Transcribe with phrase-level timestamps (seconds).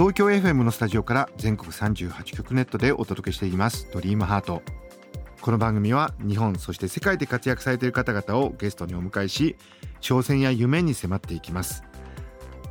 [0.00, 3.86] 東京 FM のスタジオから全国38局ネットでお届けしています。
[3.92, 4.62] ドリームハート。
[5.42, 9.56] この番組は日本そして世界で活躍されている方々をゲストにお迎えし
[10.00, 11.84] 挑戦や夢に迫っていきます。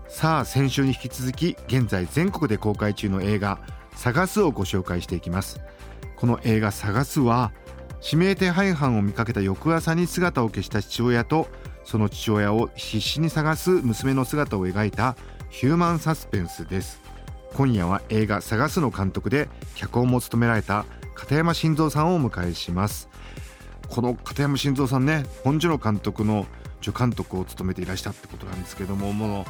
[0.07, 3.59] さあ先週に引き続き現在全国で公開中の映画
[3.93, 5.61] 「探す」をご紹介していきます。
[6.15, 7.51] この映画「探す」は
[8.03, 11.47] 指名手配犯を見かけた翌朝に姿を消した父親と
[11.83, 15.15] その父親を必死に探す娘の姿を描いた
[15.51, 17.08] ヒューマンサスペンスです。
[17.53, 23.09] 今夜は映画「探す」の監督で脚本も務められた片山晋三さんをお迎えします。
[23.89, 26.45] この片山晋三さんね本樹の監督の
[26.81, 29.45] 助監督を務めていらしたってことなんですけどももう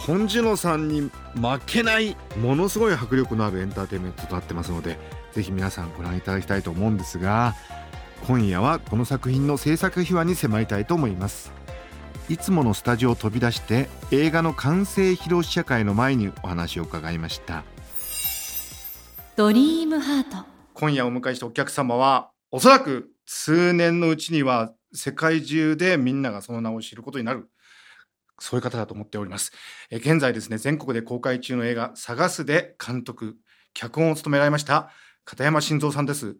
[0.00, 4.98] 本樹野さんに負けないものすごい迫力のあるエンターテインメントとなってますので
[5.32, 7.54] ぜひ皆さんご覧いただきたいと思うんですが
[8.26, 11.52] 今夜はこの作品の制作秘話に迫りたいと思います。
[12.32, 17.62] いつものスタジオを飛び出して映画の完成披露試写会の前にお話を伺いました。
[19.36, 20.46] ドリームハート。
[20.72, 27.50] 今夜お迎えしたお客様はおそらく数年のうちには世界中でみんながその名を知ることになる
[28.40, 29.52] そういう方だと思っております。
[29.90, 33.36] え現在ですね全国で公開中の映画「探す」で監督
[33.74, 34.90] 脚本を務められました
[35.26, 36.38] 片山晋三さんです。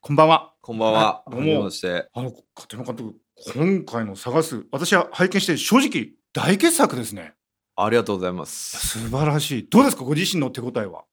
[0.00, 0.54] こんばんは。
[0.60, 1.24] こんばんは。
[1.28, 1.70] どうも。
[2.12, 7.34] あの片山監督今回の「探す」私は拝見して正直大傑作ですね。
[7.76, 8.98] ありがとうございます。
[8.98, 9.68] 素晴らしい。
[9.68, 10.04] どうですか？
[10.04, 11.04] ご自身の手応えは？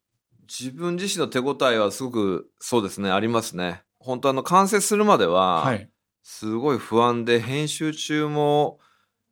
[0.47, 3.83] 自分自身の手応えはすごく、そうですね、ありますね。
[3.99, 5.89] 本当あの、完成するまでは、はい。
[6.23, 8.79] すごい不安で、編集中も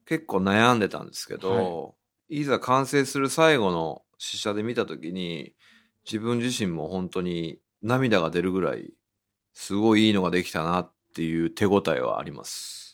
[0.05, 1.95] 結構悩んでたんですけど、
[2.29, 5.53] い、ざ完成する最後の試写で見たときに、
[6.05, 8.93] 自分自身も本当に涙が出るぐらい、
[9.53, 12.88] すごいいいのができたなっていう手応えはあります。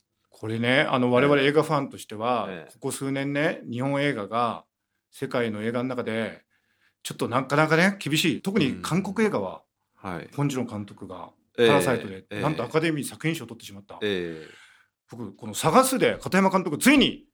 [0.45, 2.71] これねあの我々映画ファンとしては、ええ。
[2.73, 4.63] ここ数年ね日本映画が
[5.09, 6.43] 世界の映画の中で
[7.01, 8.41] ちょっとなかなかね厳しい。
[8.43, 9.63] 特に韓国映画は
[9.95, 10.29] はい。
[10.35, 11.67] 本次郎監督が「ええ。
[11.67, 12.41] パラサイトで」ええ。
[12.43, 14.45] なんとアカデミー作品賞を取ってしまった、え
[15.09, 17.25] 僕この「探す」で片山監督ついに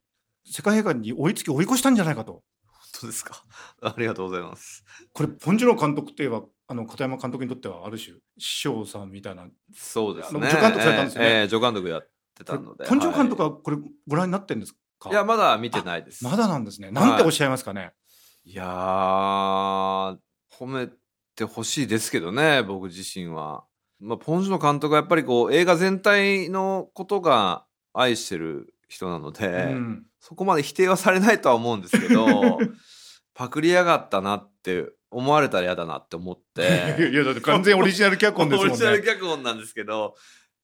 [0.45, 2.43] 世界映画に追いつき追い越したんじゃないかと。
[2.63, 3.43] え本当ですか？
[3.83, 4.85] ありがとうございます。
[5.11, 9.49] これ本次郎監督といえばあの片山監督にとってはある種師匠さんみたいな。
[9.75, 10.49] そうですね。
[10.49, 11.27] 助監督されたんですよね。
[11.27, 12.09] ええええ助監督やっ
[12.43, 12.85] てたので。
[12.87, 15.09] 本次郎監督ははこれご覧になってんですか？
[15.09, 16.23] い、いや、まだ見てないです。
[16.23, 17.91] まだなんですねなんておっしゃいますかね、
[18.43, 20.17] いやー、
[20.53, 20.89] 褒め
[21.35, 23.63] てほしいですけどね、僕自身は。
[23.99, 32.59] まあ、ポンジュの監督はやっぱりこう、映画全体のことが愛してる人なので、うんそこまで否定はされないとは思うんですけど、
[33.33, 37.09] パクりやがったなって思われたら嫌だなって思って。
[37.11, 39.03] いやだって完全オリジナル脚本ですもんオリジナルね。
[39.03, 40.13] 脚本なんですけど、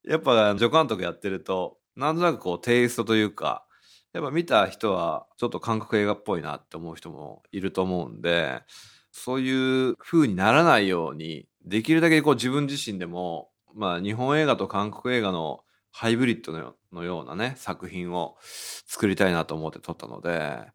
[0.08, 3.66] やっぱ助監督やってると、なんとなくこうテイストというか、
[4.14, 8.62] やっぱ見た人はちょっと韓国映画っぽいなって思う人もいると思うんで、
[9.12, 20.66] そういう風にならないように、できるだけこう自分自身でも、まあ日本映画と韓国映画のハイブリッドのよのようなね、作品を作りたいなと思って撮ったので、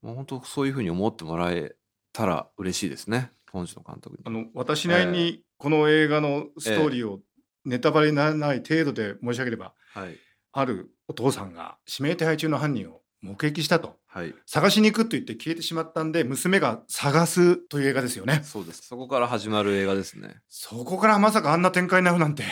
[0.00, 1.74] もう本当そういう風に思ってもらえ
[2.12, 4.22] たら嬉しいですね、本日の監督に。
[4.24, 7.20] あの私なりにこの映画のストーリーを
[7.68, 10.16] ネタバレにならない程度で申し上げれば、はい。
[10.52, 14.34] あるお父さんが指名手配中の犯人を目撃したとはい。
[14.46, 18.40] 探しに行くと言って消えてしまったんで娘が探すという映画ですよね。
[18.42, 18.82] そうです。
[18.82, 20.36] そこから始まる映画ですね。
[20.48, 22.44] そこからまさかあんな展開になるなんて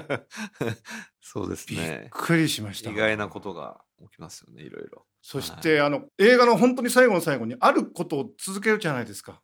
[1.22, 2.08] そうですびっね。
[2.10, 2.90] くりしました。
[2.90, 5.06] 意外なことが起きますよね、いろいろ。
[5.22, 9.40] そして、あの映画の本当に最後の最後にあることを続けるじゃないですか。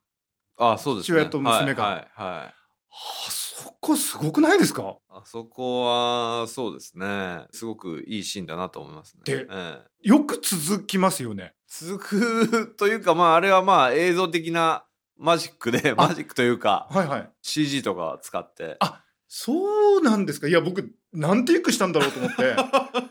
[0.58, 1.04] あそうですね。
[1.04, 2.54] 父親と娘がはい、はい、はい。
[2.92, 4.96] あそこすごくないですか？
[5.08, 7.46] あそこは、そうですね。
[7.52, 9.22] すごくいいシーンだなと思いますね。
[9.24, 11.54] でええよく続きますよね。
[11.68, 14.84] 続くというか、まあ、あれはまあ、映像的な
[15.16, 17.30] マジックで、マジックというか、はいはい。
[17.42, 18.76] CG とか使って。
[18.80, 20.48] あそうなんですか？
[20.48, 22.56] いや僕なんてよくしたんだろうと思って。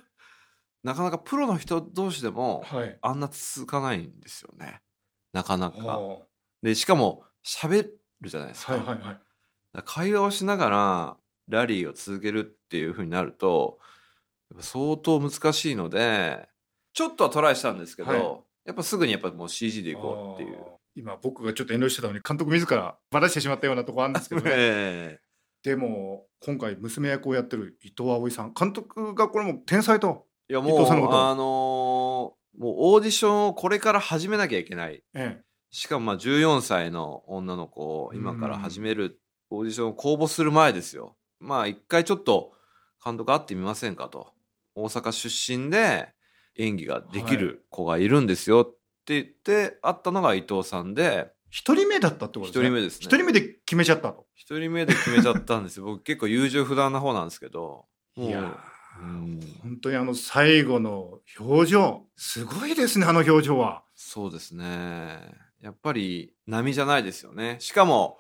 [0.83, 2.97] なかなかプロの人同士でも、はい。
[3.01, 4.81] あんな続かないんですよね。
[5.33, 5.77] なかなか。
[5.79, 6.19] は
[6.63, 7.89] で、しかも、喋
[8.21, 8.75] るじゃないですか。
[8.75, 9.21] いはいはい。
[9.85, 11.17] 会話をしながら
[11.47, 13.79] ラリーを続けるっていう風になると
[14.59, 16.49] 相当難しいので
[16.93, 18.21] ちょっとはトライしたんですけど、はい。
[18.65, 20.59] やっぱすぐにやっぱもう CG でいこうっていう。
[20.95, 24.51] 今僕がちょっと遠慮してたのに監督自らばらしてしまったようなところあるんですけどね。
[24.53, 25.19] え
[25.63, 35.03] でも今回娘役をやってる伊藤葵さん監督がこれもう天才と、えいや伊もうあ藤さんのことのーもうオーディションをこれから始めなきゃいけない。
[35.13, 35.41] え
[35.71, 41.15] しかもまあ14歳の女の子を今から始めるオーディションを公募する前ですよ。
[41.39, 42.53] まあ一回ちょっと
[43.03, 44.33] 監督会ってみませんかと。
[44.75, 46.09] 大阪出身で
[46.55, 48.75] 演技ができる子がいるんですよっ
[49.05, 53.05] て言って会ったのが伊藤さんで、一人目だったってことですね一人目ですね。
[53.05, 55.85] 一人目で決めちゃったと一人目で決めちゃったんですよ。
[55.85, 57.85] 僕結構優柔不断な方なんですけど。
[58.15, 58.57] いや
[59.01, 65.19] うん本当にあの最後の表情すごいですねあの表情は、そうですね。
[65.61, 67.57] やっぱり波じゃないですよね。
[67.59, 68.19] しかも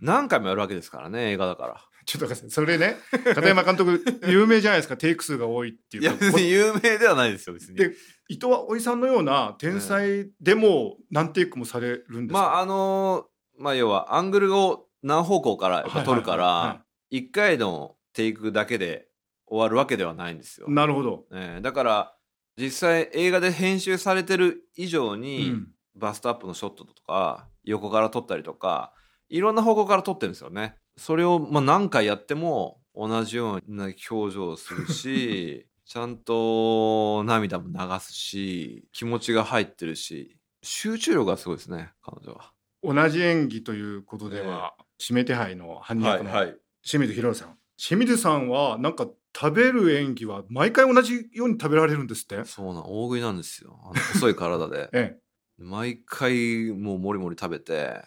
[0.00, 1.84] 何回もやるわけですからね、映画だから。
[2.06, 2.94] ちょっとそれね
[3.34, 7.76] 片山監督 有名じゃないですかテイク数が多いっていういや、別に有名ではないですよ、別に。
[7.76, 7.96] で
[8.28, 19.08] 伊藤葵さんのような天才でも何テイクもされるんですか、まあ、あのーまあ、要は、アングルを何方向からやっぱ撮るから、一回のテイクだけで
[19.46, 20.68] 終わるわけではないんですよ。
[20.68, 22.16] なるほど、ええだから、
[22.58, 28.92] 実際映画で編集されてる以上うに、んバストアップのショットとか、横から撮ったりとか、
[29.28, 30.76] いろんな方向から撮ってるんですよね。
[30.96, 42.52] それを、まあ、何回やっても同じような表情をするし、 ちゃんと涙も流すし、気持ちが入ってるし、集中力がすごいですね、彼女は。
[42.82, 46.56] 同じ演技ということでは、指名手配の犯人役のい。
[46.82, 52.44] 清水宏さん、清水さんはなんか食べる演技は毎回同じように食べられるんですって？
[52.44, 53.78] そうなん、大食いなんですよ。
[53.84, 54.88] あの細い体で。
[54.94, 55.18] え
[55.58, 58.02] 毎回もうもりもり食べて、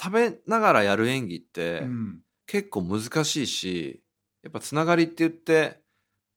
[0.00, 1.40] 食べながらやる演技っ
[1.78, 4.02] え、てうん、結構難しいし、
[4.42, 5.82] やっぱつながりって言って、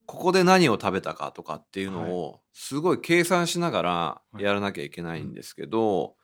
[0.06, 6.16] ここで何を食べたかとかっていうのをすごい計算しながらやらなきゃいけないんですけど、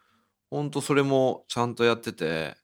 [0.51, 0.71] ほん。
[0.71, 2.57] とそれもちゃんとやってて、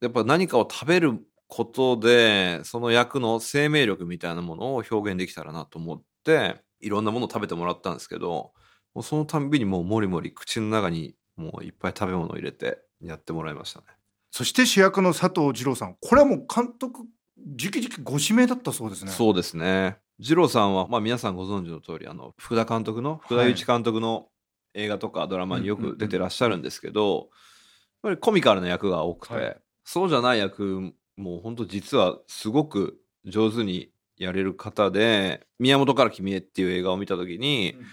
[0.00, 8.52] やっぱ何かを食べることで、その役の生命力みたいなものを表現できたらなと思って、いろんなものを食べてもらったんですけど、
[8.94, 13.86] もうそのたんびにもうもりもり口の中にもういっぱい食べ物を入れてやってもらいましたね。
[14.36, 15.96] そして主役の佐藤二郎さん。
[15.98, 17.04] これはもう監督
[17.38, 19.10] 直々ご指名だったそうですね。
[19.10, 19.96] そうですね。
[20.18, 24.28] 二郎さんは、まあ皆さんご存知の通り、あの、福田監督の、福田雄一監督の
[24.74, 27.28] 映画とかドラマによく出てらっしゃるんですけど、やっ
[28.02, 29.56] ぱりコミカルな役が多くて、はい。
[29.84, 37.86] そうじゃない役も本当実はすごく上手にやれる方で、宮本から君へっていう映画を見た時にうん、うん。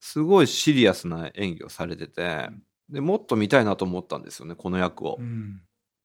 [0.00, 2.48] すごいシリアスな演技をされてて、
[2.88, 5.18] で、もっと見たいなと思ったんですよね、この役を。
[5.20, 5.60] うん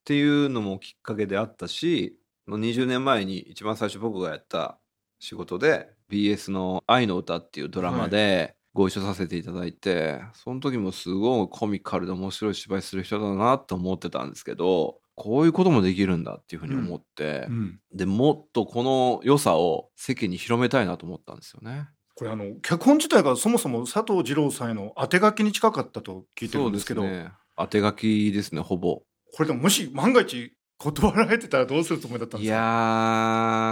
[0.06, 2.16] っていうのもきっかけであったし
[2.48, 4.78] 20年前に一番最初僕がやった
[5.20, 17.80] 仕事で BS の「愛の歌」っていうドラマでご一緒させていただいて、その時もすごいコミカルで面白い芝居する人だなと思ってたんですけどこういうこともできるんだっていうふうに思ってう、ん。
[17.92, 21.88] でもっとこの良さを世間に広めたいなと思ったんですよね。
[22.14, 27.02] これあの脚本自体がそもそも佐藤二郎さんへの当て書きに近かったと聞いてるんですけど。
[27.02, 27.32] ね。
[27.58, 29.04] 当て書きですねほぼ。
[29.36, 32.56] これでももし万が一断られてたらどうするつもりだったんいですか？
[32.56, 32.62] や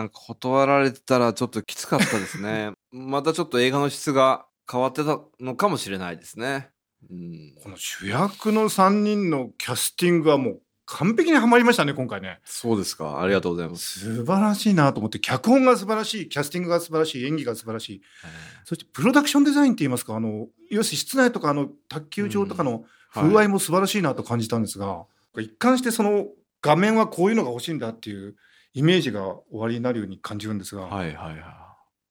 [0.08, 2.74] ー、断られてたらちょっときつかったですね。
[2.92, 6.70] またちょっと映画の質が変わってたのかもしれないですね。
[7.10, 13.22] うん、この主役の3人のキャスティングはもう完璧にはまりましたね今回ねそうですか。
[13.22, 14.00] ありがとうございます。
[14.02, 18.02] 素晴らしいなと思って脚本が素晴らしいキャスティングが素晴らしい演技が素晴らしい
[18.66, 22.84] そしてプロダクションデザインって言いますかあの要するに室内とかあの卓球場とかの
[23.14, 25.06] 風合いも素晴らしいなと感じたんですが、
[25.42, 26.28] 一貫してその
[26.62, 28.36] 画面はこういうのが欲しいんだっていう
[28.74, 31.44] イメージが終わりになるように感じるんですが、はいはいはい。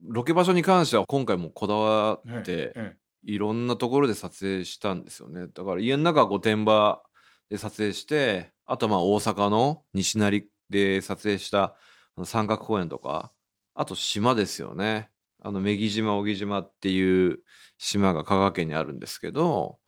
[0.03, 5.47] ロケ場所に関しては今回もこだわええって、えいろんなところで撮影したんですよね。
[5.47, 7.03] だから家の中は御殿場
[7.49, 11.77] で撮影して、あとまあ大阪の西成で撮影した
[12.25, 13.33] 三角公園とか、
[13.75, 15.11] あと島ですよね。
[15.41, 17.41] あの、女木島、小木島っていう
[17.79, 19.79] 島が香川県にあるんですけど、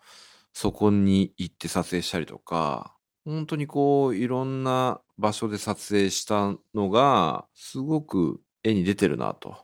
[0.52, 2.93] そこに行って撮影したりとか、
[3.24, 9.56] 本当にこう、いろんな場所で撮影したのが、すごく絵に出てるなと。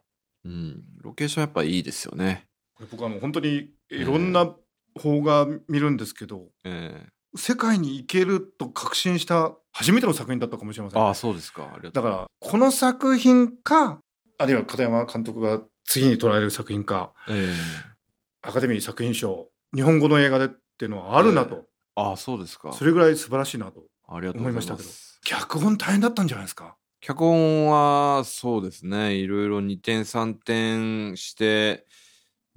[0.45, 0.83] うん。
[1.02, 2.47] ロケーションやっぱいいですよね。
[2.75, 4.50] これ僕あの本当にいろんな
[4.99, 11.79] 邦画見るんですけど、ええ世界に行けると確信した初めての作品だったかもしれません、ああ、そうですか。
[11.93, 14.00] だからこの作品か
[14.37, 21.67] あるいは片山監督が次に捉える作品かええアカデミー作品賞日本語の映画でっていうのはあるなと、
[22.00, 22.73] ああ、そうですか。
[22.73, 24.71] それぐらい素晴らしいなとありがとうございます。
[24.71, 24.85] 思いま
[25.23, 26.76] 脚本大変だったんじゃないですか？
[27.00, 29.14] 脚本は、そうですね。
[29.14, 31.87] いろいろ2点3点して、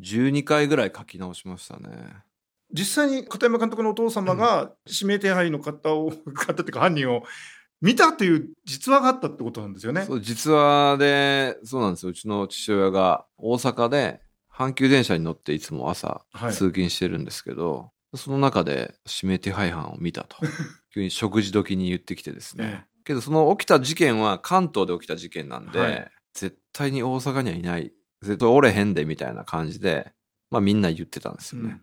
[0.01, 1.89] 12回ぐらい書き直しましたね。
[2.71, 7.23] 実際に片山監督のお父様が指名手配の方を、方っていうか犯人を
[7.79, 10.03] 見たという実話があったってことなんですよね？
[10.03, 12.09] そう、実話で、そうなんですよ。
[12.09, 14.19] うちの父親が大阪で
[14.51, 20.38] 阪急電車に乗っていつも朝はい通勤してるんですけど、その中で指名手配犯を見たと。
[20.93, 22.86] 急に食事時に言ってきてですね。
[22.88, 27.93] えけどその起きた事件は関東で起きた事件なんで、はい絶対に大阪にはいない。
[28.24, 30.13] 絶対おれへんでみたいな感じで、
[30.50, 31.82] まあみんな言ってたんですえよね。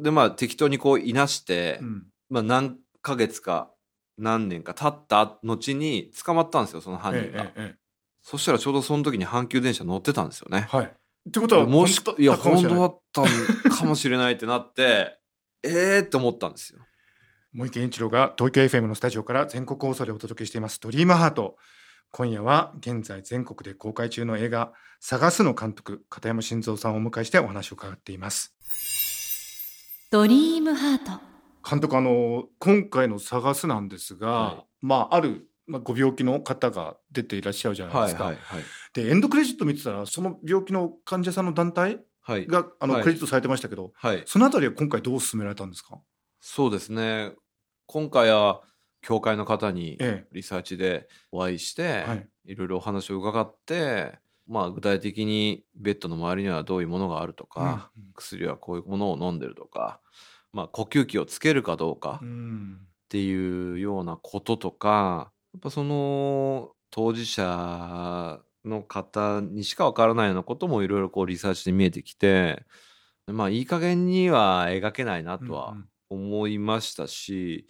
[0.00, 3.70] で、まあ適当にこういなして、うんまあ何ヶ月か
[4.16, 7.42] 何年か経った後に捕まったんですよ、その犯人が。
[7.42, 7.82] ええええ
[8.22, 10.68] そしたらちょうどその時に阪急電車乗ってたんですよね。
[10.70, 10.84] はい。
[10.84, 15.18] ってことは、もし本当いや、本当だったんかもしれないってなって、
[15.62, 16.80] ええーって思ったんですよ。
[17.52, 21.58] 森健一郎が東京 FM のスタジオから全国放送でお届けしています「ドリームハート
[22.10, 28.56] 今夜は現在全国で公開中の映画「探す」の監督片山晋三さんをお迎えしてお話を伺っています
[30.10, 31.20] ドリームハート
[31.68, 38.64] 監督あの今回の「探す」なんですが、はいまあある、まあ、ご病気の方が出ていらっしゃるじゃないですか、はいはい。
[38.92, 42.04] でエンドクレジット見てたらその病気の患者さんの団体はい。
[42.26, 43.02] があの、はい。
[43.02, 44.22] クレジットされてましたけどはい。
[44.26, 46.00] そのあたりは今回どう進められたんですか？
[46.40, 47.32] そうですね。
[47.86, 48.62] 今回は、
[49.02, 52.28] 教会の方にえリサーチでお会いして、はい。
[52.44, 58.02] い、ろいろお話を伺って、まあ具体的にベッドの周りにはどういうものがあるとか、うん。
[58.14, 60.00] 薬はこういうものを飲んでるとか、
[60.52, 72.64] まあ呼吸器をつけるかどうかうっんていうようなこととか、やっぱその当事者の方にしかわからないようなこともいろいろこうリサーチで見えてきて、
[73.26, 77.66] まあいい加減には描けないなとはうんうん思いましたし、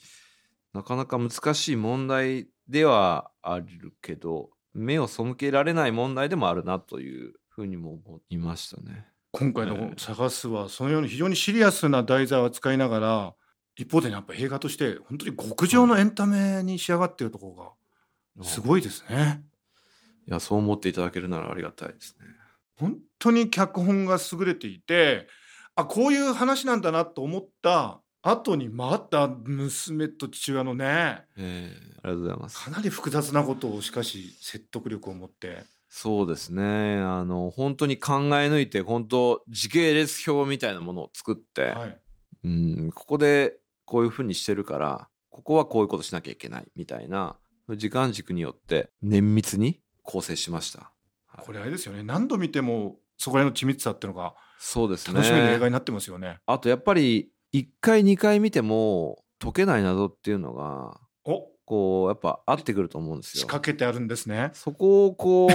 [0.72, 9.06] なかなか難しい問題ではあるけど、目を背けられない問題でもあるなというふうにも思いましたね。
[9.30, 13.34] 今回えのえ「探す」はそのように非常にシリアスな題材を扱いながら
[13.76, 17.76] 一方でやっぱ映画として本当に極上のエンタメに仕上がっているとこ
[18.36, 19.44] ろがすごいですね。
[20.28, 22.26] いや、そう思っていただけるならありがたいですね。
[22.78, 25.28] 本当に脚本が優れていて
[25.74, 32.64] あこういう話なんだなと思った後に回った娘と父親のねええありがとうございます。
[32.64, 35.64] かなり複雑なことをしかし説得力を持って
[35.94, 36.96] そうですね。
[37.02, 42.00] あの、本当に考え抜いて、本当時系列表みたいなものを作って、はい
[42.44, 47.36] うん、ここでこういうふうにしてるから、ここはこういうことしなきゃいけないみたいな、
[47.76, 50.92] 時間軸によって綿密に構成しました。
[51.26, 55.14] はいこれあれですよね何度見てもそこら辺の緻密さっていうのがそうですね。
[55.14, 56.38] 楽しめる映画になってますよね。
[56.46, 63.48] あとやっぱり、1回2回見ても解けない謎っていうのが、おこう、やっぱ合ってくると思うんです仕よ。
[63.48, 64.50] 掛けてあるんですね。
[64.54, 65.48] そこをこ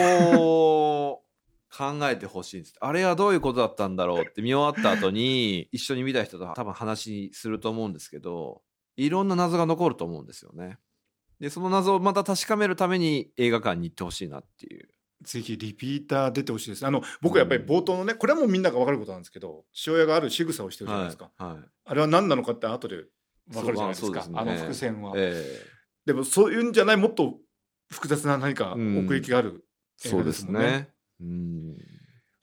[1.24, 2.76] う、考えてほしいんです。
[2.82, 8.62] あれはどういうことだったんだろうって見終わった後に、一緒に見た人と多分話すると思うんですけど、
[8.98, 10.80] いろんな謎が残ると思うんですよね。
[11.40, 14.88] で、その謎をまた確かめるために映画館に行ってほしいなっていう。
[15.24, 16.86] ぜひリピーター出てほしいです。
[16.86, 21.32] あの僕はやっぱり冒頭のね、これはもうみんなが分かることなんですけど、父親がある仕草をしてるじゃないですか。
[21.38, 21.50] はい。
[21.54, 23.06] はいあれは何なのかって後で
[23.50, 24.26] 分かるじゃないですか。
[24.28, 25.14] ねあの伏線は。
[25.16, 25.62] え
[26.06, 27.38] でもそういうんじゃないもっと
[27.90, 29.66] 複雑な何かうん奥行きがある
[30.04, 30.44] 映えそうです。
[30.44, 30.90] ね。
[31.22, 31.78] うん。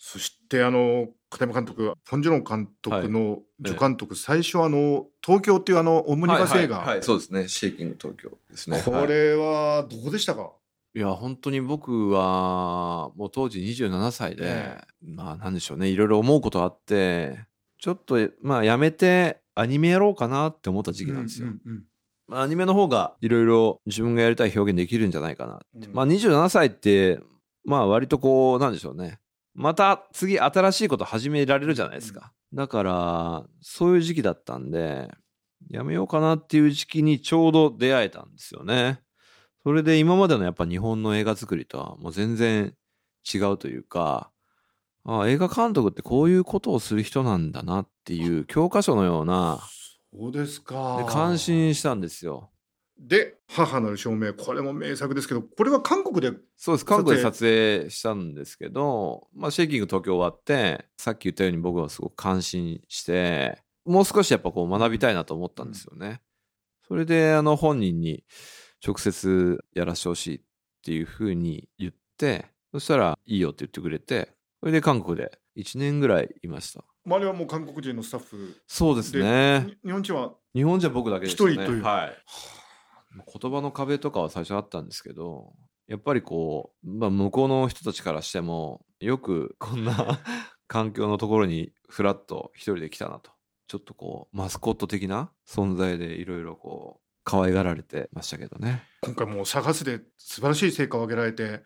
[0.06, 7.48] そしてあの片山監督ポン・ジュノン監督の助監督、最初あの東京っていうあのオムニバス映画、はいはいはいそうですね。
[7.48, 8.82] シェイキング東京ですね。
[8.84, 10.52] これはどうでしたか、
[10.94, 17.46] いや、本当に僕は、もう当時27歳で、えまあなんでしょうね、いろいろ思うことあって、
[17.78, 21.48] ちょっと、まあやめてアニメやろうかなって思った時期なんですよ。
[21.48, 21.84] うんうん
[22.28, 25.60] まあアニメの方がいろいろ自分がやりたい表現できるんじゃないかな。
[25.74, 27.20] うんまあ27歳って、
[27.64, 29.18] まあ割とこう、なんでしょうね。
[29.54, 32.32] また次新しいこと始められるじゃないですか。
[32.52, 35.10] だから、そういう時期だったんで、
[35.70, 39.00] やめようかなっていう時期にちょうど出会えたんですよね。
[39.62, 42.74] それで今までのやっぱ日本の映画作りとはもう全然
[43.32, 44.30] 違うというか、
[45.04, 49.60] ああ映画監督ってこういうことをする人なんだなっていう教科書のような、
[50.12, 52.50] そうですかで感心したんですよ。
[52.98, 56.84] で母なる証明これも名作ですけどこれは韓国でそうです。
[56.84, 66.20] 韓国で撮影したんですけど、まあ、シェイキング東京終わって、さっき言ったように僕はすごく感心して、もう少しやっぱこう学びたいなと思ったんですよね。
[66.86, 68.24] それで、あの、本人に
[68.86, 70.40] 直接やらせてほしいっ
[70.84, 76.84] ていうふうに言って、そしたらいいよって言ってくれて、それで韓国で1年ぐらいいました。
[77.06, 79.64] 周りはもう韓国人のスタッフそうですね。
[79.66, 81.52] に日本人は日本じゃ僕だけでしたね。
[81.52, 82.16] 一人というはい。
[83.14, 85.52] 言葉の壁とかは最初あったんですけど、
[85.86, 90.20] やっぱりこう、まあ、向こうの人たちからしても、よくこんな
[90.66, 93.30] 環境のところにフラッと一人で来たなと。
[93.66, 98.82] ちょっとこうマスコット的な存在でいろいろこう可愛がられてましたけどね。
[99.02, 101.62] 今回もう探すで素晴らしい成果を上げられて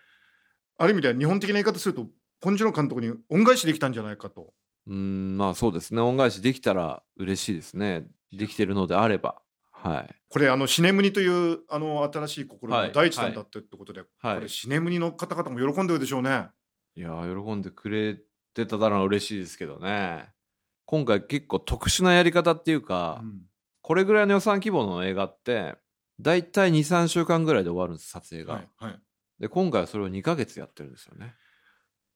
[0.77, 2.07] ある意味では日本的な言い方すると
[2.41, 4.53] ポンジュノ監督に恩返しできたんじゃないかと。
[4.87, 6.01] うんまあそうですね。
[6.01, 8.07] 恩返しできたら嬉しいですね。
[8.33, 9.43] できてるのであれば
[9.83, 10.15] はい。
[10.29, 12.89] これあのシネムニというあの新しい試みはい。
[12.89, 14.35] の第一弾だったってことで、はい。
[14.37, 16.49] これシネムニの方々も喜んでるでしょうね。
[16.97, 18.19] いやー喜んでくれ
[18.55, 20.29] てただろう嬉しいですけどね。
[20.85, 23.41] 今回結構特殊なやり方っていうか、うん。
[23.83, 25.77] これぐらいの予算規模の映画って
[26.21, 29.01] 大体23週間ぐらいで終わるんです撮影が、はいはい。
[29.39, 31.35] で今回はそれを2ヶ月やってるんですよね。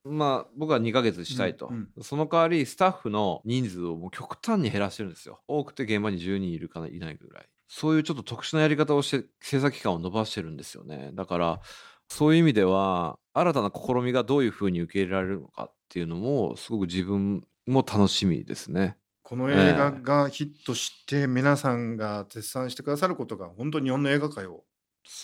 [0.05, 5.41] まあ僕は2ヶ月したいと、うんその代わりスタッフの人数をもう極端に減らしてるんですよ。
[5.47, 11.11] 多くて現場に10人いるかいないぐらいそういうちょっと特殊なやり方をして制作期間を延ばしてるんですよね。
[11.15, 11.61] だから
[12.07, 18.99] そういう意味では新たな試みがどういうふうに受け入れられるのかっていうのもすごく自分も楽しみですね。
[19.23, 24.65] この映画がヒットして皆さんが絶賛してくださることが本当に日本の映画界を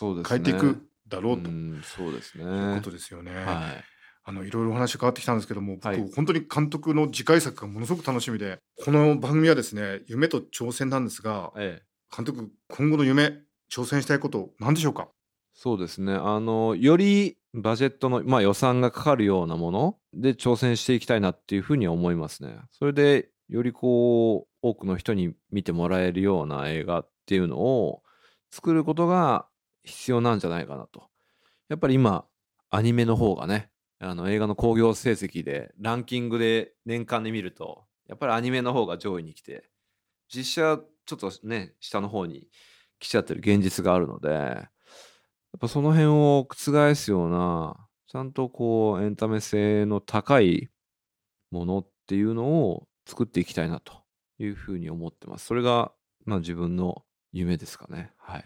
[0.01, 1.51] 変えていくだろうと
[1.83, 2.45] そうですね。
[2.45, 3.35] うことですよね。
[3.35, 3.45] はい。
[4.25, 6.13] あのいろいろお話変わってきたんですけども、僕はい。
[6.17, 13.39] 本当に監督の次回作がものすごく楽しみでこの番組はですね夢と挑戦なんですがええ監督今後の夢
[13.71, 15.09] 挑戦したいこと何でしょうか？
[15.55, 16.15] そうですね。
[16.15, 22.57] あの、よりバジェットの、まあ予算がかかるようなもので挑戦していきたいなっていうふうには思いますね。
[22.71, 28.03] それで、よりこう、多くの人に見てもらえるような映画っていうのを
[28.51, 29.47] 作ることが
[29.83, 31.09] 必要なんじゃないかなと。
[31.69, 32.25] やっぱり今、
[32.71, 39.69] アニメの方がね、あの映画の興行成績で、ランキングで年間で見ると、やっぱりアニメの方が上位に来て、
[40.33, 42.49] 実写ちょっとね、下の方に
[42.99, 44.69] 来ちゃってる現実があるので、や
[45.57, 50.69] っぱその辺を覆すような、ちゃんとこうエンタメ性の高い
[51.51, 54.03] ものっていうのを作っていきたいなと
[54.39, 55.47] いうふうに思ってます。
[55.47, 55.93] それが、
[56.27, 58.13] まあ自分の夢ですかね。
[58.19, 58.45] はい。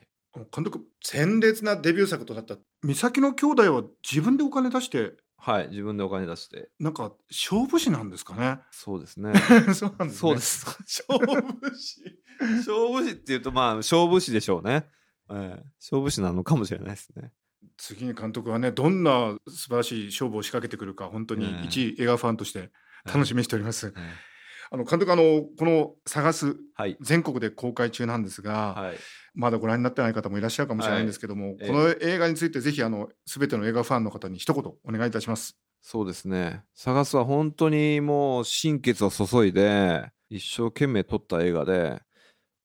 [0.55, 5.69] 監督鮮烈なデビュー作となった美咲の兄弟は自分でお金出してはい。
[5.71, 6.71] 自分でお金出して。
[6.79, 9.33] なんか勝負師なんですかねそうですね。
[9.75, 10.67] そうなんですねそうです。
[11.09, 12.01] 勝負師
[12.59, 14.87] 勝負師っていうと、まあ勝負師でしょうね。
[15.31, 17.33] ええ勝負師なのかもしれないですね。
[17.77, 22.71] 次に監督はねどんな素晴らしい勝負を仕掛けてくるか本当に一映画ファンとして
[23.05, 24.33] 楽しみにしております、ええ
[24.73, 26.97] あの監督あのこの「探すはい」。
[27.03, 28.97] 全国で公開中なんですが、はい。
[29.35, 35.57] まだご覧になってない方もいらっしゃるかもしれないんですけども、ええこの映画についてぜひあの全ての映画ファンの方に一言お願いいたします。
[35.81, 36.63] そうですね。
[36.75, 42.01] 探すは本当にもう心血を注いで、一生懸命撮った映画で、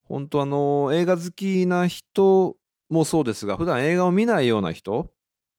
[0.03, 2.55] 本当あの、映画好きな人
[2.89, 5.11] もそうですが、普段映画を見ないような人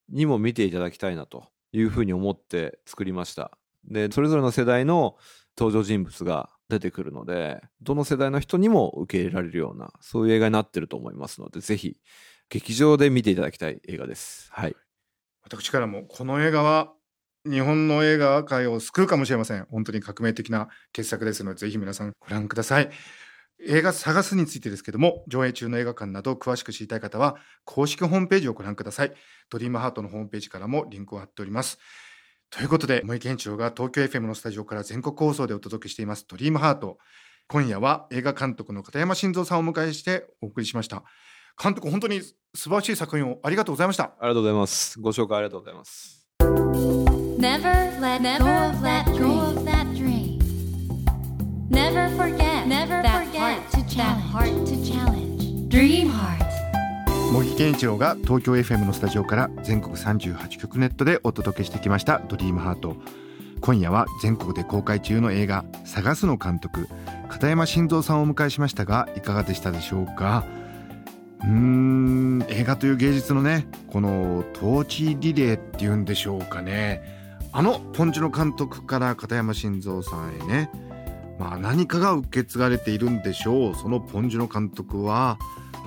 [0.08, 3.58] にも見ていただきたいなというふうに思って作りました。
[3.84, 5.16] で、それぞれの世代の
[5.58, 11.96] 登場人物が出てくるので、どの世代の人にも受け入れられるような、そういう映画になってると思いますので、ぜひ、
[12.50, 14.48] 劇場で見ていただきたい映画です。
[14.52, 14.76] はい。
[15.42, 16.92] 私からもこの映画は
[17.48, 19.66] 日本の映画界を救うかもしれません。
[19.70, 22.90] 本当に革命的な傑作ですのでぜひ皆さんご覧ください。
[23.66, 29.12] 映画探すについてですけども上映中の映画館など詳しく知りたい方は公式ホームページをご覧ください。
[29.50, 31.78] ドリームハートのホームページからもリンクを貼っております。
[32.50, 36.98] ということで森健一郎が東京 FM のスタジオから全国放送でお届けしていますドリームハート
[37.46, 41.02] 今夜は映画監督の片山晋三さんをお迎えしてお送りしました
[41.62, 45.00] 監督本当に素晴らしい作品をありがとうございましたありがとうございます。
[45.00, 46.26] ご紹介ありがとうございます。
[47.38, 50.38] Never let go of that go of that dream.
[51.70, 53.60] Never forget never forget
[53.96, 55.68] that heart to challenge.
[55.68, 56.47] Dream heart.
[57.32, 62.96] 茂木健一郎が東京 FM のスタジオから全国38局ネットでお届けしてきました「ドリームハート。
[63.60, 66.88] 今夜は全国で公開中の映画「探す」の監督
[67.28, 70.44] 片山晋三さんをお迎えしましたがいかがでしたでしょうか？
[71.40, 77.02] うーん映画という芸術のねこの統治リレーっていうんでしょうかね。
[77.52, 80.70] あのポンジュの監督から片山晋三さんへね
[81.38, 83.74] まあ何かが受け継がれているんでしょう。
[83.74, 85.38] そのポンジュの監督は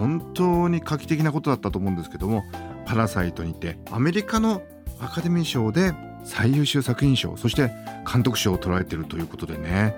[0.02, 2.44] 本当に画期的なことだったと思うんですけども
[2.88, 4.64] 「パラサイト」にてアメリカの
[5.00, 7.72] アカデミー賞で最優秀作品賞そして
[8.12, 9.96] 監督賞を取られてるということでね。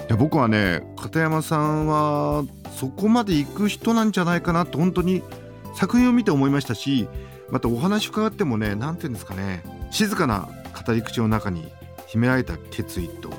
[0.00, 2.44] いや僕はね片山さんは
[2.76, 5.22] そこまで行く人なんじゃないかなと本当に
[5.74, 7.08] 作品を見て思いましたし
[7.50, 10.48] またお話伺ってもね何て言うんですかね静かな
[10.86, 11.72] 語り口の中に
[12.06, 13.30] 秘められた決意と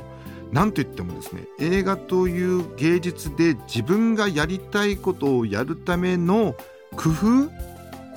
[0.52, 6.56] 何と言ってもですね映画という芸術で自分がやりたいことをやるための
[6.96, 7.52] 工夫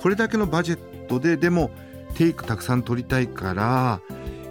[0.01, 1.71] これだけのバジェットででも
[2.15, 4.01] テイクたくさん撮りたいから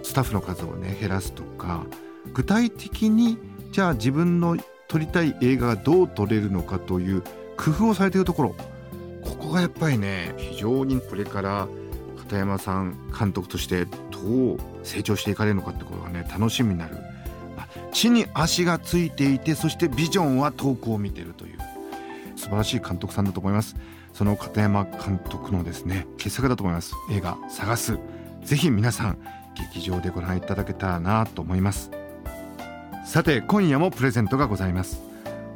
[0.02, 1.84] スタッフの数をね減らすとか
[2.32, 3.38] 具体的に
[3.72, 4.56] じゃあ自分の
[4.88, 7.22] 撮りたい映画がどう撮れるのかという
[7.56, 8.56] 工夫をされているところ。
[9.22, 11.68] ここがやっぱりね非常にこれから
[12.18, 16.96] 片山さん監督としてどう成長していかれるのかってことがね楽しみになる
[17.92, 21.58] 地に足がついていてそしてビジョンは遠くを見てるという
[22.36, 23.76] 素晴らしい監督さんだと思います。
[24.12, 26.94] その片山監督のですね傑作だと思います。
[27.10, 27.98] 映画「探す」
[28.42, 29.18] ぜひ皆さん
[29.54, 31.90] 劇場でご覧いただけたらなと思います。
[33.04, 35.02] さて今夜もプレゼントがございます。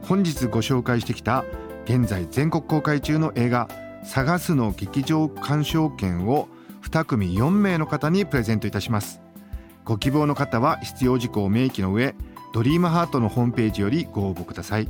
[0.02, 1.44] 本日ご紹介してきた
[1.84, 3.68] 現在全国公開中の映画
[4.04, 6.48] 「探す」の劇場鑑賞券を
[6.82, 9.23] 2組4名の方にプレゼントいたします。
[9.84, 12.14] ご希望の方は必要事項を明記の上
[12.54, 14.88] ドリームハートのホームページよりご応募ください。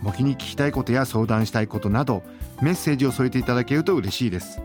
[0.00, 2.22] 模擬に聞きたいことや相談したいことなど
[2.60, 4.60] メッセージを添えていただけると嬉しいです。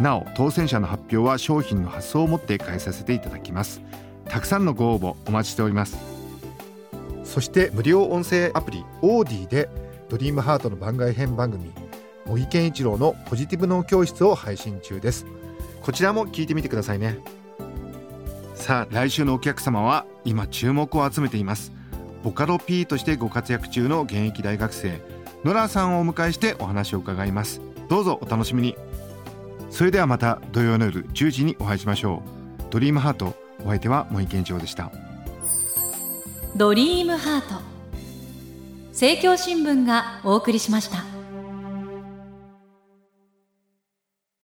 [0.00, 3.80] なお当選者の発表は商品の発送をもって返させていただきます。
[4.26, 5.96] たくさんのご応募お待ちしております。
[7.22, 9.68] そして無料音声アプリオーディで
[10.08, 11.72] ドリームハートの番外編番組
[12.26, 15.26] 茂木健一郎のポジティブ脳教室を配信中です。
[15.82, 17.18] こちらも聞いてみてくださいね。
[18.54, 21.72] さあ来週のお客様は今注目を集めています。
[22.22, 25.02] ボカロ P としてご活躍中の現役大学生。
[25.44, 27.60] ノラさんをお迎えしてお話を伺います。
[27.90, 28.76] どうぞお楽しみに。
[29.70, 32.62] それではまた土曜の夜10時にお会いしましょう。
[32.70, 34.90] ドリームハートお相手は森健一郎でした。
[36.56, 37.60] ドリームハート。
[38.90, 41.13] 政教新聞がお送りしました。